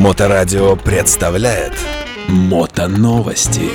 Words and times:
Моторадио 0.00 0.76
представляет 0.76 1.74
Мотоновости. 2.26 3.68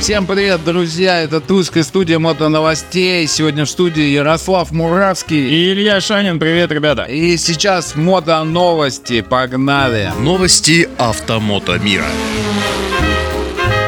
Всем 0.00 0.26
привет, 0.26 0.64
друзья! 0.64 1.20
Это 1.20 1.42
Тульская 1.42 1.82
студия 1.82 2.18
мото 2.18 2.48
новостей. 2.48 3.26
Сегодня 3.26 3.66
в 3.66 3.68
студии 3.68 4.04
Ярослав 4.04 4.72
Муравский. 4.72 5.50
И 5.50 5.72
Илья 5.72 6.00
Шанин, 6.00 6.38
привет, 6.38 6.72
ребята. 6.72 7.02
И 7.02 7.36
сейчас 7.36 7.96
мото 7.96 8.42
новости. 8.44 9.20
Погнали! 9.20 10.10
Новости 10.20 10.88
автомото 10.96 11.78
мира. 11.78 12.06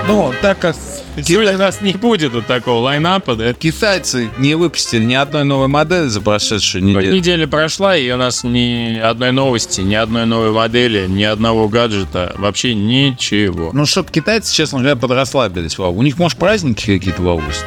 Ну, 0.07 0.34
так 0.43 0.59
как 0.59 0.77
сегодня 1.22 1.54
у 1.54 1.58
нас 1.58 1.80
не 1.80 1.92
будет 1.92 2.32
вот 2.32 2.46
такого 2.46 2.80
лайнапа, 2.80 3.34
да? 3.34 3.52
Китайцы 3.52 4.30
не 4.38 4.54
выпустили 4.54 5.04
ни 5.04 5.14
одной 5.14 5.44
новой 5.44 5.68
модели 5.68 6.06
за 6.06 6.20
прошедшую 6.20 6.84
неделю. 6.84 7.14
Неделя 7.14 7.46
прошла, 7.46 7.96
и 7.96 8.10
у 8.10 8.16
нас 8.16 8.44
ни 8.44 8.98
одной 8.98 9.32
новости, 9.32 9.80
ни 9.80 9.95
одной 9.95 10.26
новой 10.26 10.50
модели, 10.50 11.06
ни 11.06 11.23
одного 11.23 11.68
гаджета, 11.68 12.34
вообще 12.38 12.74
ничего. 12.74 13.70
Ну, 13.73 13.86
чтоб 13.86 14.10
китайцы, 14.10 14.54
честно 14.54 14.78
говоря, 14.78 14.96
подрасслабились. 14.96 15.78
У 15.78 16.02
них, 16.02 16.18
может, 16.18 16.38
праздники 16.38 16.98
какие-то 16.98 17.23
в 17.23 17.28
августе? 17.28 17.64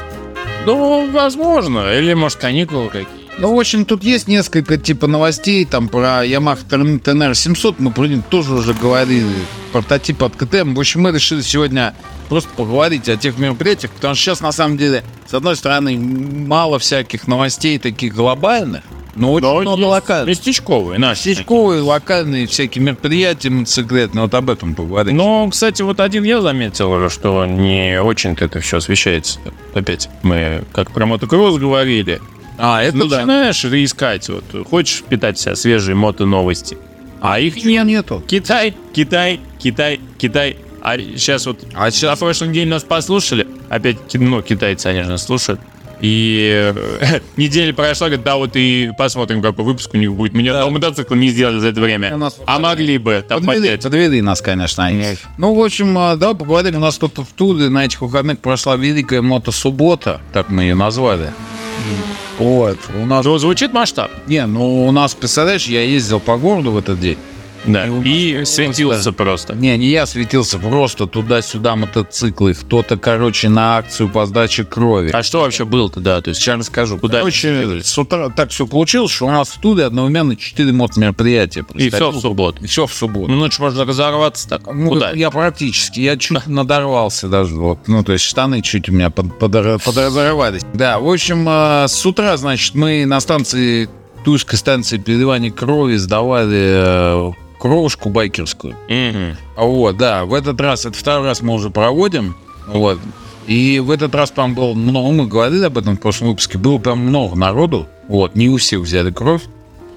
Ну, 0.66 1.10
возможно, 1.12 1.92
или, 1.92 2.14
может, 2.14 2.38
каникулы 2.38 2.90
какие 2.90 3.21
ну, 3.38 3.56
в 3.56 3.60
общем, 3.60 3.86
тут 3.86 4.04
есть 4.04 4.28
несколько 4.28 4.78
типа 4.78 5.08
новостей, 5.08 5.66
там 5.66 5.88
про 5.88 6.26
Yamaha 6.26 6.60
TNR 6.68 7.34
700, 7.34 7.80
мы 7.80 7.92
про 7.92 8.06
них 8.06 8.24
тоже 8.30 8.54
уже 8.54 8.74
говорили, 8.74 9.26
прототип 9.72 10.22
от 10.24 10.36
КТМ. 10.36 10.74
В 10.74 10.80
общем, 10.80 11.02
мы 11.02 11.12
решили 11.12 11.42
сегодня 11.42 11.96
просто 12.30 12.50
поговорить 12.56 13.10
о 13.10 13.18
тех 13.18 13.38
мероприятиях, 13.38 13.92
потому 13.92 14.16
что 14.16 14.24
сейчас, 14.24 14.42
на 14.42 14.52
самом 14.52 14.78
деле, 14.78 15.04
с 15.28 15.34
одной 15.34 15.56
стороны, 15.56 15.98
мало 15.98 16.80
всяких 16.80 17.28
новостей 17.28 17.78
таких 17.80 18.14
глобальных, 18.14 18.84
но 19.16 19.34
очень 19.34 19.48
Но 19.48 19.76
много 19.76 19.86
локальных. 19.86 20.30
Местечковые, 20.30 21.00
наши. 21.00 21.30
Местечковые, 21.30 21.82
локальные 21.82 22.48
всякие 22.48 22.84
мероприятия 22.84 23.50
мотоциклетные, 23.50 24.24
вот 24.24 24.34
об 24.34 24.50
этом 24.50 24.76
поговорить. 24.76 25.14
Но, 25.14 25.50
кстати, 25.50 25.82
вот 25.82 26.00
один 26.00 26.24
я 26.24 26.42
заметил 26.42 26.92
уже, 26.92 27.10
что 27.10 27.46
не 27.46 28.02
очень-то 28.02 28.46
это 28.46 28.60
все 28.60 28.78
освещается. 28.78 29.40
Опять 29.74 30.10
мы 30.22 30.64
как 30.72 30.92
про 30.92 31.06
мотокросс 31.06 31.58
говорили. 31.58 32.22
А, 32.62 32.84
это 32.84 33.08
да. 33.08 33.18
Начинаешь 33.18 33.66
искать, 33.66 34.30
вот, 34.30 34.44
хочешь 34.70 35.00
впитать 35.00 35.38
в 35.38 35.42
себя 35.42 35.56
свежие 35.56 35.96
мото-новости. 35.96 36.78
А 37.20 37.40
их 37.40 37.56
Нет, 37.64 37.86
нету. 37.86 38.24
Китай, 38.28 38.76
Китай, 38.94 39.40
Китай, 39.60 40.00
Китай. 40.18 40.58
А 40.82 40.98
сейчас 40.98 41.46
вот 41.46 41.60
А 41.74 41.86
на 41.86 41.92
сейчас 41.92 42.20
прошлой 42.20 42.50
неделе 42.50 42.70
нас 42.70 42.84
послушали. 42.84 43.48
Опять, 43.70 43.98
ну, 44.14 44.42
китайцы, 44.42 44.88
они 44.88 45.04
же 45.04 45.10
нас 45.10 45.26
слушают. 45.26 45.60
И 46.02 46.74
э, 46.76 47.20
неделя 47.38 47.74
прошла, 47.74 48.08
говорят, 48.08 48.26
да, 48.26 48.36
вот 48.36 48.52
и 48.56 48.92
посмотрим, 48.98 49.42
какой 49.42 49.66
выпуск 49.66 49.92
у 49.94 49.98
них 49.98 50.14
будет. 50.14 50.34
Мы 50.34 50.42
ни 50.42 50.48
одного 50.50 50.72
мотоцикла 50.72 51.16
не 51.16 51.30
сделали 51.30 51.60
за 51.60 51.68
это 51.68 51.82
время. 51.82 52.18
нас 52.18 52.38
А 52.48 52.60
могли 52.60 52.98
бы. 52.98 53.24
Там 53.28 53.40
Подвели, 53.46 53.62
поднять. 53.62 53.84
подвели 53.84 54.22
нас, 54.22 54.42
конечно, 54.42 54.86
они. 54.86 55.06
Ну, 55.38 55.54
в 55.54 55.64
общем, 55.64 55.96
а, 55.98 56.16
да, 56.16 56.34
поговорим. 56.34 56.78
У 56.78 56.80
нас 56.80 56.98
тут 56.98 57.18
в 57.20 57.34
Туле 57.34 57.70
на 57.70 57.86
этих 57.86 58.02
выходных 58.02 58.40
прошла 58.40 58.76
великая 58.76 59.22
мотосуббота, 59.22 60.22
так 60.34 60.50
мы 60.50 60.64
ее 60.64 60.76
назвали. 60.76 61.32
Вот, 62.42 62.80
у 63.00 63.06
нас... 63.06 63.24
Ну, 63.24 63.38
звучит 63.38 63.72
масштаб. 63.72 64.10
Не, 64.26 64.48
ну 64.48 64.88
у 64.88 64.92
нас, 64.92 65.14
представляешь, 65.14 65.68
я 65.68 65.84
ездил 65.84 66.20
по 66.20 66.38
городу 66.38 66.72
в 66.72 66.78
этот 66.78 67.00
день. 67.00 67.20
Да. 67.66 67.88
И 67.88 68.42
И 68.42 68.46
светился 68.46 69.12
просто. 69.12 69.54
Не, 69.54 69.78
не 69.78 69.88
я 69.88 70.06
светился, 70.06 70.58
просто 70.60 71.06
туда-сюда 71.08 71.76
мотоциклы. 71.76 72.54
Кто-то, 72.54 72.98
короче, 72.98 73.50
на 73.50 73.78
акцию 73.78 74.10
по 74.10 74.26
сдаче 74.26 74.64
крови. 74.64 75.12
А 75.14 75.24
что 75.24 75.42
вообще 75.42 75.66
было-то, 75.66 76.00
да? 76.00 76.22
То 76.22 76.30
есть 76.30 76.42
Сейчас 76.42 76.60
расскажу. 76.60 76.98
Куда 76.98 77.20
Короче, 77.20 77.82
с 77.84 77.98
утра 77.98 78.30
так 78.30 78.50
все 78.50 78.66
получилось, 78.66 79.12
что 79.12 79.28
у 79.28 79.32
нас 79.32 79.50
в 79.50 79.60
Туле 79.62 79.86
одновременно 79.86 80.36
4 80.36 80.72
мото-мероприятия. 80.72 81.66
и 81.76 81.90
все 81.90 82.12
в 82.12 82.20
субботу. 82.20 82.64
И 82.64 82.68
все 82.68 82.86
в 82.88 82.94
субботу. 82.94 83.32
Ну, 83.32 83.38
ночь 83.38 83.60
можно 83.60 83.86
разорваться 83.86 84.48
так. 84.50 84.62
Ну, 84.72 84.90
Куда? 84.90 85.12
я 85.12 85.30
практически, 85.30 86.00
я 86.00 86.18
чуть 86.18 86.48
надорвался 86.48 87.28
даже, 87.28 87.56
вот, 87.56 87.88
ну, 87.88 88.04
то 88.04 88.14
есть 88.14 88.26
штаны 88.26 88.62
чуть 88.62 88.90
у 88.90 88.92
меня 88.92 89.10
под, 89.10 89.28
подор- 89.40 89.84
подразорвались. 89.84 90.62
Да, 90.74 91.00
в 91.00 91.10
общем, 91.10 91.48
э, 91.48 91.88
с 91.88 92.06
утра, 92.06 92.38
значит, 92.38 92.76
мы 92.76 93.06
на 93.06 93.20
станции, 93.20 93.90
Тульской 94.26 94.58
станции 94.58 94.98
переливания 94.98 95.52
крови 95.52 95.96
сдавали 95.98 97.34
кровушку 97.62 98.10
байкерскую. 98.10 98.76
А 99.56 99.64
Вот, 99.64 99.98
да, 99.98 100.26
в 100.26 100.34
этот 100.34 100.60
раз, 100.60 100.86
это 100.86 100.98
второй 100.98 101.28
раз 101.28 101.42
мы 101.42 101.54
уже 101.54 101.70
проводим, 101.70 102.36
вот. 102.68 103.00
И 103.48 103.80
в 103.80 103.92
этот 103.92 104.14
раз 104.16 104.32
там 104.32 104.56
было 104.56 104.74
много, 104.74 105.12
мы 105.12 105.28
говорили 105.28 105.66
об 105.66 105.78
этом 105.78 105.96
в 105.96 106.00
прошлом 106.00 106.30
выпуске, 106.30 106.58
было 106.58 106.78
прям 106.80 107.00
много 107.00 107.36
народу, 107.36 107.88
вот, 108.08 108.36
не 108.36 108.50
у 108.50 108.58
всех 108.58 108.82
взяли 108.82 109.12
кровь, 109.12 109.44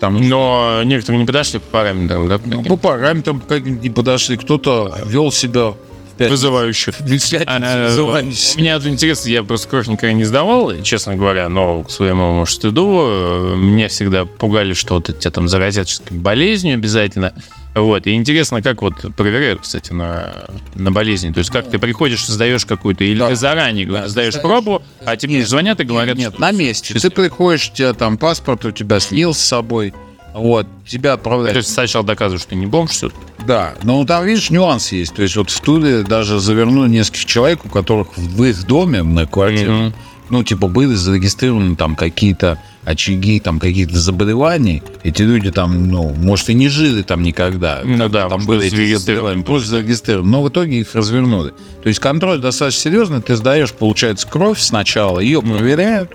там 0.00 0.16
Но 0.16 0.82
некоторые 0.84 1.20
не 1.20 1.26
подошли 1.26 1.60
по 1.60 1.66
параметрам, 1.78 2.28
да? 2.28 2.40
ну, 2.44 2.62
по 2.62 2.76
параметрам 2.76 3.40
как-нибудь 3.40 3.82
не 3.82 3.90
подошли, 3.90 4.36
кто-то 4.36 4.98
вел 5.06 5.32
себя 5.32 5.74
Вызывающих. 6.18 6.94
в 7.00 7.04
пять- 7.30 7.44
А, 7.46 7.58
э, 7.60 7.88
вызывающе. 7.88 8.58
Меня 8.58 8.78
вот 8.78 8.86
интересно, 8.86 9.28
я 9.28 9.42
просто 9.42 9.68
кровь 9.68 9.86
никогда 9.88 10.12
не 10.12 10.24
сдавал, 10.24 10.72
честно 10.82 11.16
говоря, 11.16 11.48
но 11.48 11.82
к 11.82 11.90
своему 11.90 12.44
стыду 12.46 13.00
э, 13.06 13.54
меня 13.56 13.88
всегда 13.88 14.24
пугали, 14.24 14.74
что 14.74 14.94
вот 14.94 15.06
тебя 15.18 15.30
там 15.30 15.48
заразят 15.48 15.88
болезнью 16.10 16.74
обязательно. 16.74 17.32
Вот, 17.74 18.06
и 18.06 18.14
интересно, 18.14 18.62
как 18.62 18.82
вот 18.82 18.94
проверяют, 19.16 19.62
кстати, 19.62 19.92
на, 19.92 20.32
на 20.76 20.92
болезни. 20.92 21.32
То 21.32 21.38
есть, 21.40 21.50
как 21.50 21.68
ты 21.68 21.80
приходишь, 21.80 22.24
сдаешь 22.24 22.64
какую-то, 22.66 23.02
или 23.02 23.18
Да. 23.18 23.30
ты 23.30 23.34
заранее 23.34 23.84
говоришь, 23.84 24.10
сдаешь 24.10 24.40
пробу, 24.40 24.80
а 25.04 25.16
тебе 25.16 25.44
звонят 25.44 25.80
и 25.80 25.84
говорят, 25.84 26.16
Нет, 26.16 26.32
что- 26.34 26.40
на 26.40 26.52
месте. 26.52 26.94
Ты 26.96 27.10
приходишь, 27.10 27.70
у 27.72 27.74
тебя 27.76 27.92
там 27.92 28.16
паспорт 28.16 28.64
у 28.64 28.70
тебя 28.70 29.00
слил 29.00 29.34
с 29.34 29.40
собой, 29.40 29.92
вот, 30.34 30.68
тебя 30.86 31.10
То 31.10 31.14
отправляют. 31.14 31.56
есть 31.56 31.72
сначала 31.72 32.04
доказываешь, 32.06 32.42
что 32.42 32.50
ты 32.50 32.54
не 32.56 32.66
бомж, 32.66 32.92
все. 32.92 33.10
Да, 33.46 33.74
но 33.82 34.04
там, 34.04 34.24
видишь, 34.24 34.50
нюанс 34.50 34.92
есть. 34.92 35.14
То 35.14 35.22
есть 35.22 35.36
вот 35.36 35.50
в 35.50 35.60
Туле 35.60 36.02
даже 36.02 36.40
завернули 36.40 36.88
нескольких 36.88 37.26
человек, 37.26 37.64
у 37.64 37.68
которых 37.68 38.16
в 38.16 38.42
их 38.44 38.66
доме, 38.66 39.02
на 39.02 39.26
квартире, 39.26 39.70
Мгм. 39.70 39.94
ну, 40.30 40.42
типа, 40.44 40.68
были 40.68 40.94
зарегистрированы 40.94 41.76
там 41.76 41.94
какие-то 41.96 42.58
очаги, 42.84 43.40
там, 43.40 43.58
какие-то 43.60 43.98
заболевания. 43.98 44.82
Эти 45.02 45.22
люди 45.22 45.50
там, 45.50 45.88
ну, 45.88 46.10
может, 46.18 46.50
и 46.50 46.54
не 46.54 46.68
жили 46.68 47.02
там 47.02 47.22
никогда. 47.22 47.80
Ну 47.84 48.08
да, 48.08 48.28
там 48.28 48.44
были 48.44 48.66
эти 48.66 48.74
зарегистрированы. 48.74 48.98
заболевания, 49.28 49.42
просто 49.44 49.68
зарегистрированы. 49.70 50.30
Но 50.30 50.42
в 50.42 50.48
итоге 50.48 50.80
их 50.80 50.94
развернули. 50.94 51.50
То 51.82 51.88
есть 51.88 51.98
контроль 52.00 52.38
достаточно 52.40 52.82
серьезный. 52.82 53.22
Ты 53.22 53.36
сдаешь, 53.36 53.72
получается, 53.72 54.26
кровь 54.28 54.58
сначала, 54.60 55.18
ее 55.20 55.40
проверяют. 55.42 56.10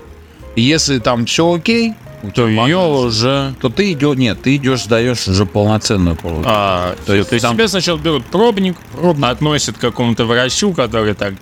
И 0.56 0.62
если 0.62 0.98
там 0.98 1.26
все 1.26 1.54
окей, 1.54 1.94
То 2.34 2.48
ее 2.48 2.78
уже... 2.78 3.54
то 3.60 3.68
ты 3.70 3.92
идешь, 3.92 4.16
нет, 4.16 4.42
ты 4.42 4.56
идешь, 4.56 4.82
сдаешь 4.84 5.26
уже 5.28 5.46
полноценную 5.46 6.16
кровь. 6.16 6.42
А, 6.44 6.94
то 7.06 7.14
есть, 7.14 7.30
там- 7.40 7.54
тебя 7.54 7.68
сначала 7.68 7.98
берут 7.98 8.24
пробник, 8.26 8.76
Пробник. 8.92 9.24
относят 9.24 9.76
к 9.78 9.80
какому-то 9.80 10.26
врачу, 10.26 10.72
который 10.74 11.14
так 11.14 11.34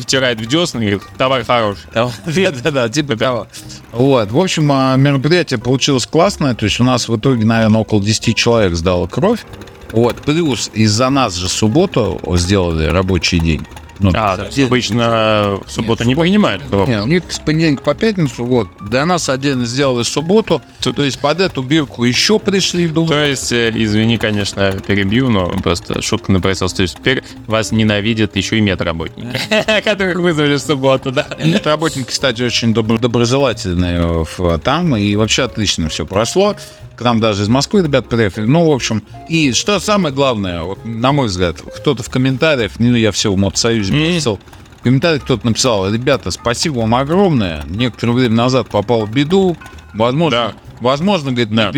втирает 0.00 0.40
в 0.40 0.46
десны 0.46 0.78
и 0.82 0.90
говорит, 0.90 1.02
товар 1.18 1.44
хороший. 1.44 1.82
Да-да-да, 1.92 2.88
типа 2.88 3.16
того. 3.16 3.46
Вот, 3.92 4.30
в 4.30 4.38
общем, 4.38 4.70
а, 4.72 4.96
мероприятие 4.96 5.58
получилось 5.58 6.06
классное, 6.06 6.54
то 6.54 6.64
есть 6.64 6.80
у 6.80 6.84
нас 6.84 7.08
в 7.08 7.16
итоге, 7.16 7.44
наверное, 7.44 7.80
около 7.80 8.02
10 8.02 8.34
человек 8.36 8.74
сдало 8.74 9.06
кровь. 9.06 9.44
Вот, 9.92 10.16
плюс 10.16 10.70
из-за 10.74 11.08
нас 11.10 11.34
же 11.34 11.48
субботу 11.48 12.20
сделали 12.36 12.86
рабочий 12.86 13.38
день. 13.38 13.64
Ну, 13.98 14.10
А, 14.14 14.36
совсем- 14.36 14.66
обычно 14.66 15.60
в 15.66 15.70
субботу 15.70 16.04
не 16.04 16.14
принимают 16.14 16.62
кровь. 16.68 16.88
Не, 16.88 17.02
у 17.02 17.06
них 17.06 17.22
с 17.28 17.38
понедельника 17.38 17.82
по 17.82 17.94
пятницу, 17.94 18.44
вот. 18.44 18.68
Для 18.80 19.04
нас 19.06 19.28
отдельно 19.28 19.64
сделали 19.66 20.02
субботу. 20.02 20.60
То 20.80 21.02
есть 21.02 21.18
под 21.18 21.40
эту 21.40 21.62
бирку 21.62 22.04
еще 22.04 22.38
пришли. 22.38 22.86
думаю, 22.88 23.08
То 23.10 23.24
есть, 23.24 23.52
э, 23.52 23.72
извини, 23.74 24.18
конечно, 24.18 24.72
перебью, 24.86 25.30
но 25.30 25.48
просто 25.62 26.00
шутка 26.02 26.32
на. 26.32 26.40
То 26.40 26.82
есть 26.82 26.96
теперь 26.98 27.22
вас 27.46 27.72
ненавидят 27.72 28.36
еще 28.36 28.58
и 28.58 28.60
медработники, 28.60 29.38
которых 29.84 30.18
вызвали 30.18 30.56
в 30.56 30.60
субботу, 30.60 31.10
да? 31.10 31.26
Нет, 31.42 31.66
работники, 31.66 32.06
кстати, 32.08 32.42
очень 32.42 32.72
добро- 32.72 32.98
доброжелательные 32.98 34.24
в- 34.36 34.58
там, 34.58 34.96
и 34.96 35.16
вообще 35.16 35.42
отлично 35.44 35.88
все 35.88 36.06
прошло. 36.06 36.54
К 36.96 37.02
нам 37.02 37.20
даже 37.20 37.42
из 37.42 37.48
Москвы 37.48 37.82
ребят 37.82 38.08
приехали. 38.08 38.46
Ну, 38.46 38.68
в 38.68 38.72
общем, 38.72 39.02
и 39.28 39.52
что 39.52 39.78
самое 39.80 40.14
главное, 40.14 40.62
вот, 40.62 40.84
на 40.84 41.12
мой 41.12 41.26
взгляд, 41.26 41.60
кто-то 41.60 42.02
в 42.02 42.08
комментариях, 42.08 42.72
ну, 42.78 42.94
я 42.94 43.12
все 43.12 43.30
в 43.30 43.36
Мотосоюзе 43.36 43.92
написал, 43.92 44.40
в 44.80 44.82
комментариях 44.82 45.24
кто-то 45.24 45.46
написал, 45.46 45.92
ребята, 45.92 46.30
спасибо 46.30 46.78
вам 46.78 46.94
огромное, 46.94 47.64
некоторое 47.68 48.12
время 48.12 48.36
назад 48.36 48.68
попал 48.68 49.04
в 49.04 49.10
беду, 49.10 49.56
возможно, 49.92 50.54
возможно, 50.80 51.32
говорит, 51.32 51.50
Да. 51.54 51.72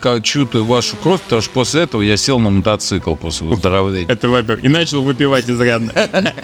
как 0.00 0.22
чью-то 0.22 0.64
вашу 0.64 0.96
кровь, 0.96 1.20
потому 1.20 1.42
что 1.42 1.50
после 1.52 1.82
этого 1.82 2.02
я 2.02 2.16
сел 2.16 2.38
на 2.38 2.50
мотоцикл 2.50 3.14
после 3.14 3.46
выздоровления. 3.46 4.08
Это 4.08 4.28
во-первых. 4.28 4.64
И 4.64 4.68
начал 4.68 5.02
выпивать 5.02 5.48
изрядно. 5.48 5.92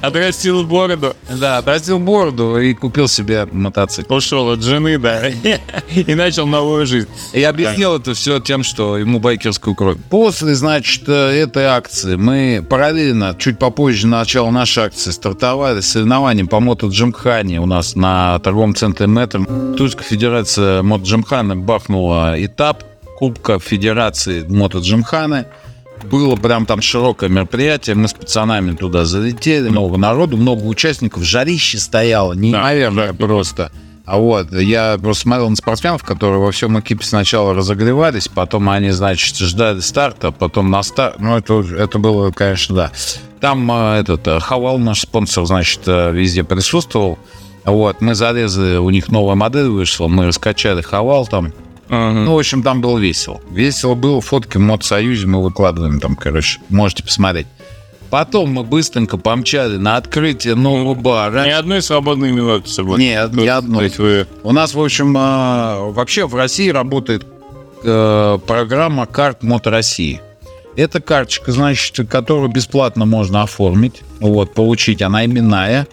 Отрастил 0.00 0.64
бороду, 0.64 1.14
Да, 1.30 1.58
отрастил 1.58 1.98
бороду 1.98 2.58
и 2.58 2.74
купил 2.74 3.08
себе 3.08 3.46
мотоцикл. 3.50 4.14
ушел 4.14 4.50
от 4.50 4.62
жены, 4.62 4.98
да, 4.98 5.28
и 5.94 6.14
начал 6.14 6.46
новую 6.46 6.86
жизнь. 6.86 7.08
И 7.32 7.42
объяснил 7.42 7.96
это 7.96 8.14
все 8.14 8.40
тем, 8.40 8.62
что 8.64 8.98
ему 8.98 9.20
байкерскую 9.20 9.74
кровь. 9.76 9.98
После, 10.10 10.54
значит, 10.54 11.08
этой 11.08 11.64
акции 11.64 12.16
мы 12.16 12.64
параллельно, 12.68 13.36
чуть 13.38 13.58
попозже 13.58 14.06
начала 14.06 14.50
нашей 14.50 14.84
акции, 14.84 15.10
стартовали 15.10 15.80
соревнования 15.80 16.44
по 16.46 16.56
мото-джимхане 16.60 17.60
у 17.60 17.66
нас 17.66 17.94
на 17.94 18.38
торговом 18.40 18.74
центре 18.74 19.06
Метр. 19.06 19.44
Тульская 19.76 20.04
федерация 20.04 20.82
мото-джимхана 21.52 21.64
бахнула 21.64 22.34
этап 22.44 22.84
Кубка 23.18 23.58
Федерации 23.58 24.42
Мото 24.42 24.78
Джимханы. 24.78 25.46
Было 26.10 26.34
прям 26.34 26.66
там 26.66 26.82
широкое 26.82 27.28
мероприятие. 27.28 27.94
Мы 27.94 28.08
с 28.08 28.12
пацанами 28.12 28.74
туда 28.74 29.04
залетели. 29.04 29.68
Много 29.68 29.96
народу, 29.96 30.36
много 30.36 30.64
участников. 30.64 31.22
Жарище 31.22 31.78
стояло. 31.78 32.32
Неимоверно 32.32 33.14
просто. 33.14 33.70
А 34.04 34.18
вот, 34.18 34.50
я 34.52 34.98
просто 35.00 35.22
смотрел 35.22 35.48
на 35.48 35.54
спортсменов, 35.54 36.02
которые 36.02 36.40
во 36.40 36.50
всем 36.50 36.78
экипе 36.80 37.04
сначала 37.04 37.54
разогревались, 37.54 38.26
потом 38.26 38.68
они, 38.68 38.90
значит, 38.90 39.36
ждали 39.36 39.78
старта, 39.78 40.32
потом 40.32 40.70
на 40.70 40.82
старт. 40.82 41.20
Ну, 41.20 41.36
это, 41.36 41.60
это 41.60 42.00
было, 42.00 42.32
конечно, 42.32 42.74
да. 42.74 42.92
Там 43.40 43.70
э, 43.70 44.00
этот 44.00 44.26
э, 44.26 44.40
Хавал, 44.40 44.78
наш 44.78 45.02
спонсор, 45.02 45.46
значит, 45.46 45.82
э, 45.86 46.10
везде 46.10 46.42
присутствовал. 46.42 47.16
Вот, 47.64 48.00
мы 48.00 48.14
залезли, 48.14 48.76
у 48.76 48.90
них 48.90 49.08
новая 49.08 49.34
модель 49.34 49.68
вышла, 49.68 50.08
мы 50.08 50.26
раскачали 50.26 50.82
Хавал 50.82 51.26
там. 51.26 51.52
Ну, 51.88 52.34
в 52.34 52.38
общем, 52.38 52.62
там 52.62 52.80
было 52.80 52.98
весело. 52.98 53.40
Весело 53.50 53.94
было, 53.94 54.20
фотки 54.20 54.56
в 54.56 54.60
Мотосоюзе 54.60 55.26
мы 55.26 55.42
выкладываем 55.42 56.00
там, 56.00 56.16
короче, 56.16 56.58
можете 56.70 57.02
посмотреть. 57.02 57.46
Потом 58.08 58.52
мы 58.52 58.62
быстренько 58.62 59.16
помчали 59.16 59.76
на 59.76 59.96
открытие 59.96 60.54
нового 60.54 60.94
бара. 60.94 61.46
Ни 61.46 61.50
одной 61.50 61.80
свободной 61.80 62.30
минуты 62.30 62.68
с 62.68 62.74
собой. 62.74 62.98
Нет, 62.98 63.32
ни 63.32 63.46
одной. 63.46 63.90
Вы... 63.96 64.26
У 64.42 64.52
нас, 64.52 64.74
в 64.74 64.82
общем, 64.82 65.16
э, 65.16 65.90
вообще 65.92 66.26
в 66.26 66.34
России 66.34 66.68
работает 66.68 67.26
э, 67.82 68.38
программа 68.46 69.06
карт 69.06 69.42
Мото 69.42 69.70
России. 69.70 70.20
Это 70.76 71.00
карточка, 71.00 71.52
значит, 71.52 72.06
которую 72.08 72.50
бесплатно 72.50 73.06
можно 73.06 73.42
оформить, 73.42 74.02
вот, 74.20 74.52
получить, 74.52 75.00
она 75.00 75.24
именная. 75.24 75.86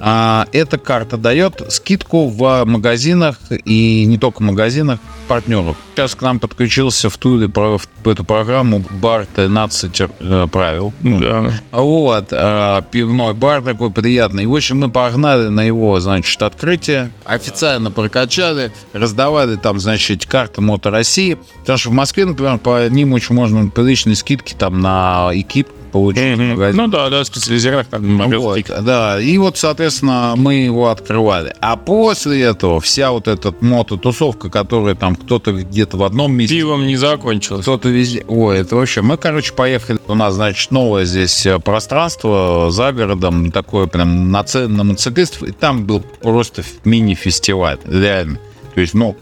А 0.00 0.46
эта 0.52 0.78
карта 0.78 1.16
дает 1.16 1.62
скидку 1.72 2.28
в 2.28 2.64
магазинах 2.64 3.38
и 3.50 4.04
не 4.04 4.18
только 4.18 4.38
в 4.38 4.40
магазинах 4.40 5.00
партнеров. 5.26 5.76
Сейчас 5.94 6.14
к 6.14 6.22
нам 6.22 6.38
подключился 6.38 7.10
в 7.10 7.18
про 7.18 7.78
в 7.78 8.08
эту 8.08 8.24
программу 8.24 8.84
бар 8.90 9.26
13 9.34 10.00
э, 10.20 10.46
правил. 10.50 10.92
Да. 11.00 11.50
Вот, 11.72 12.28
а, 12.30 12.82
пивной 12.82 13.34
бар 13.34 13.62
такой 13.62 13.90
приятный. 13.90 14.44
И, 14.44 14.46
в 14.46 14.54
общем, 14.54 14.78
мы 14.78 14.90
погнали 14.90 15.48
на 15.48 15.62
его, 15.62 15.98
значит, 15.98 16.40
открытие. 16.42 17.10
Официально 17.24 17.90
прокачали, 17.90 18.70
раздавали 18.92 19.56
там, 19.56 19.80
значит, 19.80 20.26
карты 20.26 20.60
Мото 20.60 20.90
России. 20.90 21.38
Потому 21.60 21.78
что 21.78 21.90
в 21.90 21.94
Москве, 21.94 22.26
например, 22.26 22.58
по 22.58 22.88
ним 22.88 23.12
очень 23.12 23.34
можно 23.34 23.68
приличные 23.68 24.14
скидки 24.14 24.54
там 24.54 24.80
на 24.80 25.30
экип 25.32 25.68
получить. 25.96 26.38
магазине. 26.38 26.82
Ну 26.82 26.88
да, 26.88 27.08
да, 27.10 27.24
специализированных 27.24 27.88
там 27.88 28.30
Вот, 28.38 28.60
да, 28.82 29.20
и 29.20 29.38
вот, 29.38 29.56
соответственно, 29.56 30.34
мы 30.36 30.54
его 30.54 30.88
открывали. 30.88 31.54
А 31.60 31.76
после 31.76 32.42
этого 32.42 32.80
вся 32.80 33.10
вот 33.10 33.28
эта 33.28 33.54
мототусовка, 33.60 34.50
которая 34.50 34.94
там 34.94 35.16
кто-то 35.16 35.52
где-то 35.52 35.96
в 35.96 36.04
одном 36.04 36.32
месте, 36.32 36.56
Пивом 36.56 36.86
не 36.86 36.96
закончилось. 36.96 37.62
кто-то 37.62 37.88
везде. 37.88 38.24
Ой, 38.28 38.58
это 38.58 38.76
вообще. 38.76 39.02
Мы, 39.02 39.16
короче, 39.16 39.52
поехали. 39.52 39.98
У 40.06 40.14
нас, 40.14 40.34
значит, 40.34 40.70
новое 40.70 41.04
здесь 41.04 41.46
э, 41.46 41.58
пространство 41.58 42.68
за 42.70 42.92
городом, 42.92 43.50
такое 43.50 43.86
прям 43.86 44.30
нацелено 44.30 44.76
на 44.76 44.84
мотоциклистов. 44.84 45.42
И 45.44 45.52
там 45.52 45.86
был 45.86 46.00
просто 46.00 46.62
мини-фестиваль. 46.84 47.78
Реально. 47.84 48.38
То 48.74 48.80
есть, 48.80 48.94
ну, 48.94 49.16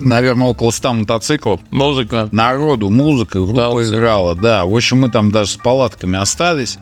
наверное, 0.00 0.48
около 0.48 0.70
100 0.70 0.92
мотоциклов. 0.94 1.60
Музыка. 1.70 2.28
Народу, 2.32 2.90
музыка, 2.90 3.40
группа 3.40 3.82
играла. 3.84 4.34
Да, 4.34 4.64
в 4.64 4.74
общем, 4.74 5.00
мы 5.00 5.10
там 5.10 5.30
даже 5.30 5.52
с 5.52 5.56
палатками 5.56 6.18
остались. 6.18 6.78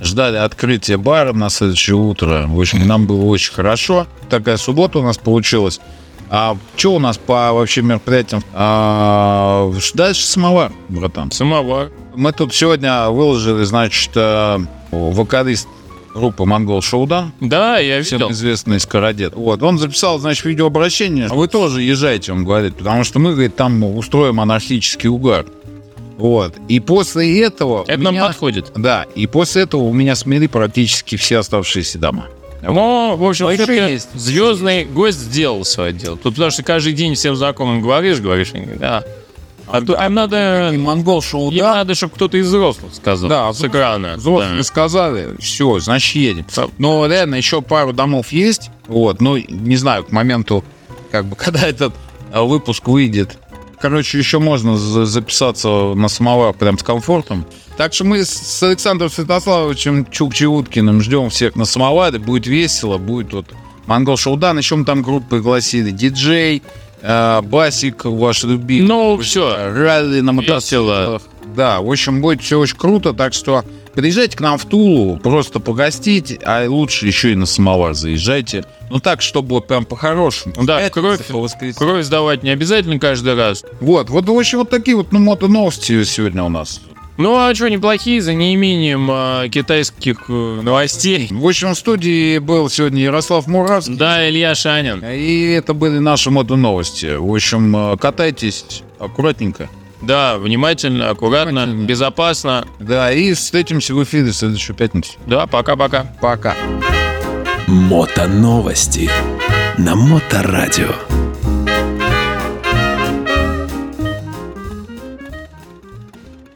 Ждали 0.00 0.36
открытия 0.36 0.96
бара 0.96 1.32
на 1.32 1.48
следующее 1.48 1.96
утро. 1.96 2.46
В 2.48 2.60
общем, 2.60 2.86
нам 2.86 3.06
было 3.06 3.24
очень 3.24 3.52
хорошо. 3.52 4.06
Такая 4.28 4.56
суббота 4.56 4.98
у 4.98 5.02
нас 5.02 5.16
получилась. 5.16 5.80
А 6.28 6.56
что 6.76 6.94
у 6.94 6.98
нас 6.98 7.18
по 7.18 7.52
вообще 7.52 7.82
мероприятиям? 7.82 8.42
А, 8.54 9.70
дальше 9.94 10.24
самовар, 10.24 10.72
братан. 10.88 11.30
Самовар. 11.30 11.90
Мы 12.14 12.32
тут 12.32 12.54
сегодня 12.54 13.10
выложили, 13.10 13.64
значит, 13.64 14.10
э, 14.14 14.58
вокалист 14.90 15.68
группы 16.14 16.44
Монгол 16.44 16.82
Шоудан, 16.82 17.32
Да, 17.40 17.78
я 17.78 18.02
всем 18.02 18.18
видел. 18.18 18.32
известный 18.32 18.78
скородед. 18.80 19.34
Вот, 19.34 19.62
он 19.62 19.78
записал, 19.78 20.18
значит, 20.18 20.44
видеообращение. 20.44 21.28
Вы 21.28 21.48
тоже 21.48 21.82
езжайте, 21.82 22.32
он 22.32 22.44
говорит, 22.44 22.76
потому 22.76 23.04
что 23.04 23.18
мы, 23.18 23.32
говорит, 23.32 23.56
там 23.56 23.82
устроим 23.82 24.40
анархический 24.40 25.08
угар. 25.08 25.46
Вот. 26.18 26.54
И 26.68 26.78
после 26.80 27.42
этого... 27.42 27.84
Это 27.88 27.98
у 28.00 28.04
нам 28.04 28.14
меня- 28.14 28.26
подходит. 28.26 28.70
Да, 28.76 29.06
и 29.14 29.26
после 29.26 29.62
этого 29.62 29.82
у 29.82 29.92
меня 29.92 30.14
смели 30.14 30.46
практически 30.46 31.16
все 31.16 31.38
оставшиеся 31.38 31.98
дома. 31.98 32.26
Ну, 32.62 33.16
в 33.16 33.24
общем, 33.28 33.48
есть. 33.48 34.08
звездный 34.14 34.84
гость 34.84 35.18
сделал 35.18 35.64
свое 35.64 35.92
дело. 35.92 36.16
Тут 36.16 36.34
потому 36.34 36.52
что 36.52 36.62
каждый 36.62 36.92
день 36.92 37.14
всем 37.14 37.34
знакомым 37.34 37.82
говоришь, 37.82 38.20
говоришь, 38.20 38.50
они 38.54 38.66
да. 39.66 39.78
А 39.78 39.80
то 39.82 39.94
им 40.06 40.14
надо, 40.14 40.70
им 40.72 40.82
Монгол 40.82 41.22
Шоудан... 41.22 41.58
надо, 41.58 41.94
чтобы 41.94 42.14
кто-то 42.14 42.36
из 42.36 42.46
взрослых 42.46 42.94
сказал. 42.94 43.28
Да, 43.28 43.52
с 43.52 43.62
экрана. 43.62 44.16
Взрослые 44.16 44.56
Да. 44.58 44.62
сказали, 44.62 45.36
все, 45.40 45.78
значит, 45.78 46.14
едем. 46.16 46.46
Но 46.78 47.06
реально 47.06 47.36
еще 47.36 47.62
пару 47.62 47.92
домов 47.92 48.32
есть. 48.32 48.70
Вот, 48.86 49.20
ну, 49.20 49.36
не 49.36 49.76
знаю, 49.76 50.04
к 50.04 50.12
моменту, 50.12 50.64
как 51.10 51.26
бы, 51.26 51.36
когда 51.36 51.60
этот 51.66 51.94
а, 52.32 52.42
выпуск 52.42 52.86
выйдет. 52.88 53.38
Короче, 53.80 54.18
еще 54.18 54.38
можно 54.38 54.76
за- 54.76 55.06
записаться 55.06 55.68
на 55.94 56.08
самовар 56.08 56.52
прям 56.54 56.78
с 56.78 56.82
комфортом. 56.82 57.44
Так 57.76 57.94
что 57.94 58.04
мы 58.04 58.24
с 58.24 58.62
Александром 58.62 59.10
Святославовичем 59.10 60.02
Чукчи-Уткиным 60.04 61.00
ждем 61.00 61.30
всех 61.30 61.56
на 61.56 61.64
самоваре. 61.64 62.18
Будет 62.18 62.46
весело, 62.46 62.98
будет 62.98 63.32
вот 63.32 63.46
Монгол 63.86 64.16
Шоудан. 64.16 64.58
Еще 64.58 64.76
мы 64.76 64.84
там 64.84 65.02
группу 65.02 65.26
пригласили. 65.30 65.90
Диджей, 65.90 66.58
э, 66.58 66.81
Басик, 67.02 68.04
ваш 68.04 68.44
любимый. 68.44 68.86
Ну, 68.86 69.18
все. 69.18 69.72
Ралли 69.72 70.20
на 70.20 70.32
мотоциклах. 70.32 71.22
Да, 71.56 71.80
в 71.80 71.90
общем, 71.90 72.20
будет 72.22 72.40
все 72.42 72.58
очень 72.58 72.76
круто, 72.76 73.12
так 73.12 73.34
что 73.34 73.64
приезжайте 73.94 74.36
к 74.36 74.40
нам 74.40 74.56
в 74.56 74.64
Тулу, 74.64 75.18
просто 75.18 75.60
погостить, 75.60 76.38
а 76.44 76.66
лучше 76.66 77.06
еще 77.06 77.32
и 77.32 77.34
на 77.34 77.46
самовар 77.46 77.94
заезжайте. 77.94 78.64
Ну 78.90 79.00
так, 79.00 79.20
чтобы 79.20 79.60
прям 79.60 79.84
по-хорошему. 79.84 80.54
Да, 80.62 80.80
Это 80.80 81.00
кровь-. 81.00 81.76
Кровь 81.76 82.04
сдавать 82.04 82.42
не 82.42 82.50
обязательно 82.50 82.98
каждый 82.98 83.34
раз. 83.34 83.64
Вот, 83.80 84.08
вот, 84.08 84.26
в 84.26 84.32
общем, 84.32 84.58
вот 84.58 84.70
такие 84.70 84.96
вот 84.96 85.12
ну, 85.12 85.18
мото-новости 85.18 86.04
сегодня 86.04 86.42
у 86.42 86.48
нас. 86.48 86.80
Ну, 87.18 87.36
а 87.36 87.54
что, 87.54 87.68
неплохие, 87.68 88.22
за 88.22 88.32
неимением 88.34 89.08
а, 89.10 89.48
китайских 89.48 90.24
э, 90.28 90.60
новостей. 90.62 91.28
В 91.30 91.46
общем, 91.46 91.74
в 91.74 91.78
студии 91.78 92.38
был 92.38 92.70
сегодня 92.70 93.02
Ярослав 93.02 93.46
Муравский. 93.46 93.96
Да, 93.96 94.28
Илья 94.28 94.54
Шанин. 94.54 95.04
И 95.04 95.50
это 95.50 95.74
были 95.74 95.98
наши 95.98 96.30
мото-новости. 96.30 97.16
В 97.16 97.30
общем, 97.32 97.76
э, 97.76 97.96
катайтесь 97.98 98.82
аккуратненько. 98.98 99.68
Да, 100.00 100.36
внимательно, 100.38 101.10
аккуратно, 101.10 101.62
Внимательно. 101.62 101.86
безопасно. 101.86 102.64
Да, 102.80 103.12
и 103.12 103.34
встретимся 103.34 103.94
в 103.94 104.02
эфире 104.02 104.30
в 104.32 104.34
следующую 104.34 104.74
пятницу. 104.74 105.12
Да, 105.26 105.46
пока-пока. 105.46 106.06
Пока. 106.20 106.56
Мото 107.68 108.26
новости 108.26 109.08
на 109.78 109.94
Моторадио. 109.94 110.88